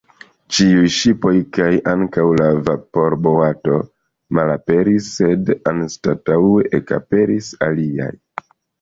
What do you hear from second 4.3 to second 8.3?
malaperis, sed anstataŭe ekaperis aliaj.